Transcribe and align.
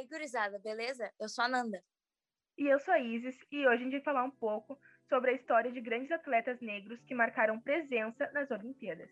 aí, 0.00 0.06
gurizada, 0.06 0.58
beleza? 0.58 1.10
Eu 1.20 1.28
sou 1.28 1.44
a 1.44 1.48
Nanda. 1.48 1.82
E 2.58 2.66
eu 2.66 2.78
sou 2.80 2.92
a 2.92 2.98
Isis, 2.98 3.36
e 3.50 3.66
hoje 3.66 3.82
a 3.82 3.84
gente 3.84 3.92
vai 3.92 4.02
falar 4.02 4.24
um 4.24 4.30
pouco 4.30 4.78
sobre 5.08 5.30
a 5.30 5.34
história 5.34 5.70
de 5.70 5.80
grandes 5.80 6.10
atletas 6.10 6.60
negros 6.60 7.00
que 7.04 7.14
marcaram 7.14 7.60
presença 7.60 8.30
nas 8.32 8.50
Olimpíadas. 8.50 9.10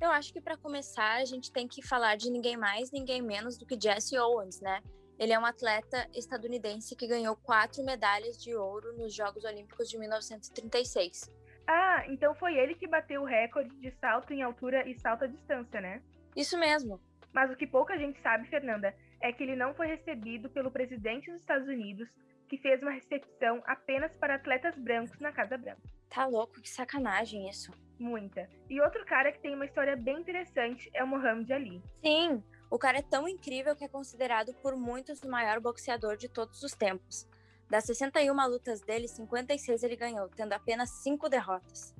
Eu 0.00 0.10
acho 0.10 0.32
que 0.32 0.40
para 0.40 0.56
começar 0.56 1.20
a 1.20 1.24
gente 1.24 1.52
tem 1.52 1.68
que 1.68 1.86
falar 1.86 2.16
de 2.16 2.30
ninguém 2.30 2.56
mais, 2.56 2.90
ninguém 2.90 3.20
menos 3.20 3.58
do 3.58 3.66
que 3.66 3.78
Jesse 3.80 4.18
Owens, 4.18 4.60
né? 4.60 4.80
Ele 5.18 5.32
é 5.32 5.38
um 5.38 5.44
atleta 5.44 6.08
estadunidense 6.14 6.96
que 6.96 7.06
ganhou 7.06 7.36
quatro 7.36 7.84
medalhas 7.84 8.42
de 8.42 8.54
ouro 8.54 8.96
nos 8.96 9.14
Jogos 9.14 9.44
Olímpicos 9.44 9.90
de 9.90 9.98
1936. 9.98 11.28
Ah, 11.66 12.04
então 12.08 12.34
foi 12.34 12.56
ele 12.56 12.74
que 12.74 12.88
bateu 12.88 13.20
o 13.20 13.26
recorde 13.26 13.76
de 13.76 13.90
salto 14.00 14.32
em 14.32 14.42
altura 14.42 14.88
e 14.88 14.98
salto 14.98 15.24
à 15.24 15.26
distância, 15.26 15.80
né? 15.80 16.02
Isso 16.34 16.58
mesmo. 16.58 16.98
Mas 17.32 17.50
o 17.50 17.56
que 17.56 17.66
pouca 17.66 17.98
gente 17.98 18.20
sabe, 18.20 18.48
Fernanda, 18.48 18.94
é 19.20 19.32
que 19.32 19.42
ele 19.42 19.56
não 19.56 19.74
foi 19.74 19.86
recebido 19.86 20.48
pelo 20.50 20.70
presidente 20.70 21.30
dos 21.30 21.40
Estados 21.40 21.68
Unidos, 21.68 22.08
que 22.48 22.58
fez 22.58 22.82
uma 22.82 22.90
recepção 22.90 23.62
apenas 23.66 24.12
para 24.14 24.34
atletas 24.34 24.76
brancos 24.76 25.18
na 25.20 25.32
Casa 25.32 25.56
Branca. 25.56 25.82
Tá 26.08 26.26
louco, 26.26 26.60
que 26.60 26.68
sacanagem 26.68 27.48
isso. 27.48 27.72
Muita. 27.98 28.48
E 28.68 28.80
outro 28.80 29.04
cara 29.04 29.30
que 29.30 29.40
tem 29.40 29.54
uma 29.54 29.66
história 29.66 29.96
bem 29.96 30.18
interessante 30.18 30.90
é 30.92 31.04
o 31.04 31.06
Muhammad 31.06 31.48
Ali. 31.50 31.82
Sim, 32.02 32.42
o 32.68 32.78
cara 32.78 32.98
é 32.98 33.02
tão 33.02 33.28
incrível 33.28 33.76
que 33.76 33.84
é 33.84 33.88
considerado 33.88 34.52
por 34.54 34.74
muitos 34.76 35.22
o 35.22 35.30
maior 35.30 35.60
boxeador 35.60 36.16
de 36.16 36.28
todos 36.28 36.62
os 36.62 36.72
tempos. 36.72 37.28
Das 37.68 37.84
61 37.84 38.34
lutas 38.48 38.80
dele, 38.80 39.06
56 39.06 39.84
ele 39.84 39.94
ganhou, 39.94 40.28
tendo 40.28 40.52
apenas 40.52 40.90
5 41.02 41.28
derrotas. 41.28 41.94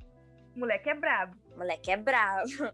Moleque 0.56 0.90
é 0.90 0.94
brabo. 0.94 1.36
Moleque 1.56 1.92
é 1.92 1.96
bravo. 1.96 2.72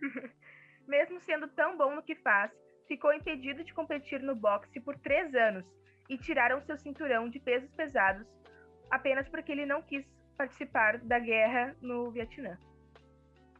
Mesmo 0.86 1.20
sendo 1.20 1.48
tão 1.48 1.76
bom 1.76 1.94
no 1.94 2.02
que 2.02 2.14
faz, 2.16 2.50
ficou 2.86 3.12
impedido 3.12 3.64
de 3.64 3.72
competir 3.72 4.20
no 4.20 4.34
boxe 4.34 4.80
por 4.80 4.98
três 4.98 5.34
anos 5.34 5.64
e 6.08 6.18
tiraram 6.18 6.62
seu 6.62 6.76
cinturão 6.76 7.28
de 7.28 7.40
pesos 7.40 7.70
pesados 7.72 8.26
apenas 8.90 9.28
porque 9.28 9.52
ele 9.52 9.66
não 9.66 9.82
quis 9.82 10.06
participar 10.36 10.98
da 10.98 11.18
guerra 11.18 11.76
no 11.80 12.10
Vietnã. 12.10 12.58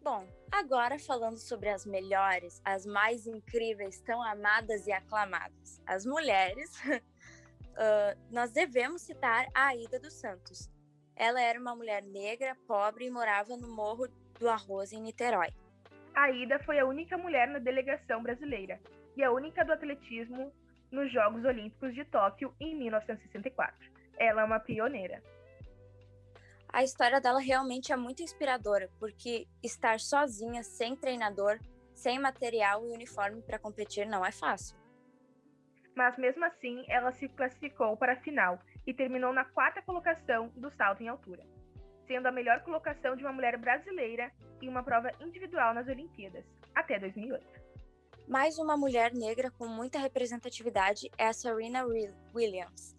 Bom, 0.03 0.27
agora 0.53 0.99
falando 0.99 1.39
sobre 1.39 1.71
as 1.71 1.87
melhores, 1.87 2.61
as 2.65 2.85
mais 2.85 3.27
incríveis, 3.27 4.01
tão 4.03 4.23
amadas 4.23 4.87
e 4.87 4.93
aclamadas, 4.93 5.81
as 5.87 6.05
mulheres, 6.05 6.79
uh, 6.85 8.21
nós 8.31 8.53
devemos 8.53 9.03
citar 9.03 9.47
a 9.55 9.69
Aida 9.69 9.99
dos 9.99 10.13
Santos. 10.15 10.71
Ela 11.17 11.41
era 11.41 11.59
uma 11.59 11.75
mulher 11.75 12.03
negra, 12.03 12.57
pobre 12.67 13.07
e 13.07 13.11
morava 13.11 13.57
no 13.57 13.75
Morro 13.75 14.07
do 14.39 14.49
Arroz, 14.49 14.93
em 14.93 15.01
Niterói. 15.01 15.55
Aida 16.15 16.61
foi 16.61 16.79
a 16.79 16.87
única 16.87 17.19
mulher 17.19 17.49
na 17.49 17.59
delegação 17.59 18.23
brasileira 18.23 18.81
e 19.17 19.23
a 19.23 19.33
única 19.33 19.65
do 19.65 19.73
atletismo 19.73 20.53
nos 20.91 21.13
Jogos 21.13 21.45
Olímpicos 21.45 21.93
de 21.95 22.05
Tóquio 22.05 22.55
em 22.61 22.77
1964. 22.77 23.93
Ela 24.17 24.43
é 24.43 24.45
uma 24.45 24.61
pioneira. 24.61 25.21
A 26.73 26.83
história 26.83 27.21
dela 27.21 27.41
realmente 27.41 27.93
é 27.93 27.97
muito 27.97 28.23
inspiradora, 28.23 28.89
porque 28.99 29.47
estar 29.63 29.99
sozinha, 29.99 30.63
sem 30.63 30.97
treinador, 30.97 31.59
sem 31.95 32.19
material 32.19 32.85
e 32.85 32.93
uniforme 32.93 33.43
para 33.43 33.59
competir 33.59 34.07
não 34.07 34.25
é 34.25 34.33
fácil. 34.33 34.77
Mas 35.97 36.17
mesmo 36.19 36.45
assim, 36.45 36.85
ela 36.89 37.13
se 37.13 37.29
classificou 37.29 37.97
para 37.97 38.15
a 38.15 38.21
final 38.21 38.59
e 38.87 38.93
terminou 38.93 39.33
na 39.33 39.45
quarta 39.45 39.83
colocação 39.83 40.49
do 40.57 40.71
salto 40.73 41.03
em 41.03 41.09
altura, 41.09 41.45
sendo 42.07 42.27
a 42.27 42.33
melhor 42.33 42.61
colocação 42.63 43.17
de 43.17 43.23
uma 43.23 43.33
mulher 43.33 43.57
brasileira 43.57 44.33
uma 44.69 44.83
prova 44.83 45.11
individual 45.21 45.75
nas 45.75 45.89
Olimpíadas, 45.89 46.45
até 46.75 46.99
2008. 46.99 47.45
Mais 48.29 48.59
uma 48.59 48.77
mulher 48.77 49.13
negra 49.13 49.51
com 49.51 49.67
muita 49.67 49.99
representatividade 49.99 51.11
é 51.19 51.27
a 51.27 51.33
Serena 51.33 51.85
Williams. 52.35 52.97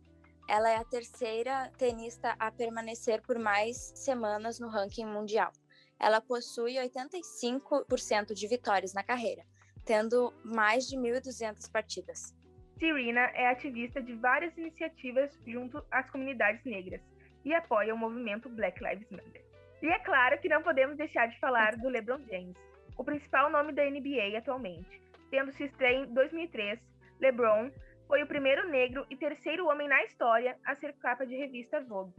Ela 0.48 0.70
é 0.70 0.76
a 0.76 0.86
terceira 0.86 1.72
tenista 1.78 2.36
a 2.38 2.52
permanecer 2.52 3.22
por 3.24 3.40
mais 3.40 3.92
semanas 3.96 4.60
no 4.60 4.68
ranking 4.68 5.06
mundial. 5.06 5.52
Ela 6.00 6.22
possui 6.22 6.76
85% 6.76 8.34
de 8.34 8.48
vitórias 8.48 8.94
na 8.94 9.04
carreira, 9.04 9.44
tendo 9.84 10.32
mais 10.44 10.88
de 10.88 10.96
1.200 10.96 11.72
partidas. 11.72 12.36
Serena 12.78 13.22
é 13.34 13.48
ativista 13.48 14.02
de 14.02 14.14
várias 14.14 14.56
iniciativas 14.58 15.32
junto 15.48 15.84
às 15.90 16.10
comunidades 16.12 16.64
negras 16.66 17.02
e 17.44 17.54
apoia 17.54 17.96
o 17.96 17.98
movimento 17.98 18.50
Black 18.50 18.84
Lives 18.84 19.10
Matter. 19.10 19.44
E 19.86 19.88
é 19.88 20.00
claro 20.00 20.40
que 20.40 20.50
não 20.50 20.64
podemos 20.64 20.98
deixar 20.98 21.28
de 21.28 21.40
falar 21.40 21.76
do 21.76 21.88
LeBron 21.90 22.18
James, 22.28 22.58
o 22.98 23.04
principal 23.04 23.52
nome 23.52 23.72
da 23.72 23.88
NBA 23.88 24.36
atualmente, 24.36 25.00
tendo 25.30 25.52
se 25.52 25.66
estreia 25.66 26.00
em 26.00 26.12
2003, 26.12 26.80
LeBron 27.20 27.70
foi 28.08 28.24
o 28.24 28.26
primeiro 28.26 28.68
negro 28.68 29.06
e 29.12 29.16
terceiro 29.16 29.68
homem 29.68 29.88
na 29.88 30.04
história 30.04 30.58
a 30.66 30.74
ser 30.74 30.92
capa 30.94 31.24
de 31.24 31.36
revista 31.36 31.80
Vogue. 31.82 32.16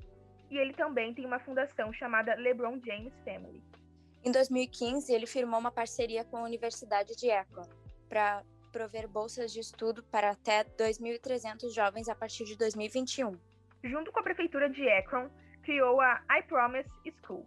E 0.48 0.56
ele 0.56 0.74
também 0.74 1.12
tem 1.12 1.26
uma 1.26 1.40
fundação 1.40 1.92
chamada 1.92 2.36
LeBron 2.36 2.80
James 2.86 3.12
Family. 3.24 3.60
Em 4.24 4.30
2015, 4.30 5.12
ele 5.12 5.26
firmou 5.26 5.58
uma 5.58 5.72
parceria 5.72 6.24
com 6.24 6.36
a 6.36 6.44
Universidade 6.44 7.16
de 7.16 7.32
Akron 7.32 7.68
para 8.08 8.44
prover 8.70 9.08
bolsas 9.08 9.52
de 9.52 9.58
estudo 9.58 10.04
para 10.04 10.30
até 10.30 10.62
2.300 10.62 11.74
jovens 11.74 12.08
a 12.08 12.14
partir 12.14 12.44
de 12.44 12.56
2021. 12.56 13.36
Junto 13.82 14.12
com 14.12 14.20
a 14.20 14.22
prefeitura 14.22 14.70
de 14.70 14.88
Akron, 14.88 15.28
criou 15.64 16.00
a 16.00 16.22
I 16.30 16.44
Promise 16.44 16.88
School, 17.24 17.44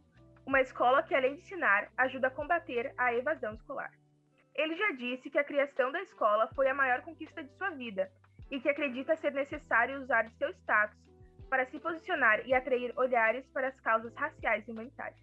uma 0.49 0.61
escola 0.61 1.03
que, 1.03 1.13
além 1.13 1.35
de 1.35 1.41
ensinar, 1.41 1.91
ajuda 1.95 2.27
a 2.27 2.31
combater 2.31 2.91
a 2.97 3.13
evasão 3.13 3.53
escolar. 3.53 3.91
Ele 4.55 4.75
já 4.75 4.91
disse 4.93 5.29
que 5.29 5.37
a 5.37 5.43
criação 5.43 5.91
da 5.91 6.01
escola 6.01 6.49
foi 6.55 6.67
a 6.67 6.73
maior 6.73 7.03
conquista 7.03 7.43
de 7.43 7.55
sua 7.55 7.69
vida 7.69 8.11
e 8.49 8.59
que 8.59 8.67
acredita 8.67 9.15
ser 9.17 9.31
necessário 9.31 10.01
usar 10.01 10.25
o 10.25 10.31
seu 10.31 10.49
status 10.49 10.97
para 11.51 11.69
se 11.69 11.79
posicionar 11.79 12.45
e 12.47 12.53
atrair 12.53 12.91
olhares 12.97 13.45
para 13.53 13.67
as 13.67 13.79
causas 13.81 14.13
raciais 14.15 14.67
e 14.67 14.71
humanitárias. 14.71 15.21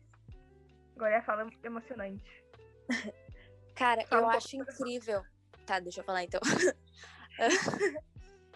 Agora 0.95 1.15
é 1.15 1.19
a 1.19 1.23
fala 1.23 1.51
emocionante. 1.65 2.45
Cara, 3.75 4.07
Fala 4.07 4.23
eu 4.23 4.27
um 4.29 4.31
acho 4.31 4.57
incrível. 4.57 5.23
Tá, 5.67 5.81
deixa 5.81 6.01
eu 6.01 6.05
falar 6.05 6.23
então. 6.23 6.41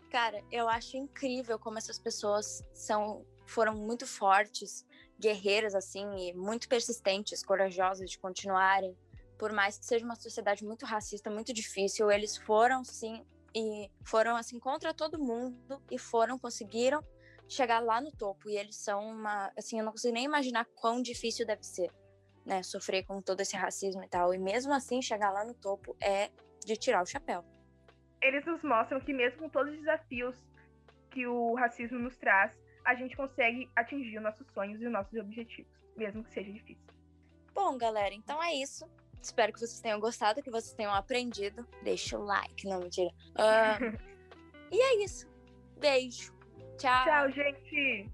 Cara, 0.08 0.40
eu 0.52 0.68
acho 0.68 0.96
incrível 0.96 1.58
como 1.58 1.78
essas 1.78 1.98
pessoas 1.98 2.64
são 2.72 3.26
foram 3.44 3.74
muito 3.74 4.06
fortes, 4.06 4.86
guerreiras 5.20 5.74
assim 5.74 6.06
e 6.16 6.34
muito 6.34 6.68
persistentes, 6.68 7.44
corajosas 7.44 8.10
de 8.10 8.18
continuarem 8.18 8.96
por 9.40 9.52
mais 9.54 9.78
que 9.78 9.86
seja 9.86 10.04
uma 10.04 10.16
sociedade 10.16 10.62
muito 10.62 10.84
racista, 10.84 11.30
muito 11.30 11.50
difícil, 11.50 12.10
eles 12.10 12.36
foram 12.36 12.84
sim 12.84 13.24
e 13.54 13.90
foram 14.04 14.36
assim 14.36 14.60
contra 14.60 14.92
todo 14.92 15.18
mundo 15.18 15.82
e 15.90 15.98
foram 15.98 16.38
conseguiram 16.38 17.02
chegar 17.48 17.80
lá 17.80 18.02
no 18.02 18.12
topo. 18.12 18.50
E 18.50 18.56
eles 18.58 18.76
são 18.76 19.02
uma 19.02 19.50
assim 19.56 19.78
eu 19.78 19.84
não 19.84 19.92
consigo 19.92 20.12
nem 20.12 20.26
imaginar 20.26 20.66
quão 20.74 21.00
difícil 21.00 21.46
deve 21.46 21.64
ser 21.64 21.90
né 22.44 22.62
sofrer 22.62 23.02
com 23.04 23.22
todo 23.22 23.40
esse 23.40 23.56
racismo 23.56 24.04
e 24.04 24.08
tal. 24.08 24.34
E 24.34 24.38
mesmo 24.38 24.74
assim 24.74 25.00
chegar 25.00 25.30
lá 25.30 25.42
no 25.42 25.54
topo 25.54 25.96
é 26.02 26.28
de 26.66 26.76
tirar 26.76 27.02
o 27.02 27.06
chapéu. 27.06 27.42
Eles 28.20 28.44
nos 28.44 28.62
mostram 28.62 29.00
que 29.00 29.14
mesmo 29.14 29.38
com 29.38 29.48
todos 29.48 29.72
os 29.72 29.78
desafios 29.78 30.36
que 31.10 31.26
o 31.26 31.54
racismo 31.54 31.98
nos 31.98 32.18
traz 32.18 32.52
a 32.90 32.94
gente 32.94 33.16
consegue 33.16 33.68
atingir 33.76 34.18
os 34.18 34.22
nossos 34.22 34.46
sonhos 34.52 34.80
e 34.80 34.86
os 34.86 34.92
nossos 34.92 35.18
objetivos 35.18 35.72
mesmo 35.96 36.24
que 36.24 36.32
seja 36.32 36.52
difícil 36.52 36.84
bom 37.54 37.78
galera 37.78 38.14
então 38.14 38.42
é 38.42 38.54
isso 38.54 38.84
Espero 39.22 39.52
que 39.52 39.60
vocês 39.60 39.80
tenham 39.80 40.00
gostado, 40.00 40.42
que 40.42 40.50
vocês 40.50 40.72
tenham 40.72 40.94
aprendido. 40.94 41.66
Deixa 41.82 42.18
o 42.18 42.24
like, 42.24 42.66
não 42.66 42.80
mentira. 42.80 43.10
Uh, 43.36 43.98
e 44.72 44.80
é 44.80 45.04
isso. 45.04 45.28
Beijo. 45.78 46.32
Tchau. 46.78 47.04
Tchau, 47.04 47.30
gente. 47.30 48.10